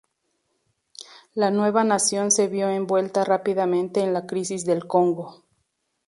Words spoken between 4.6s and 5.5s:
del Congo.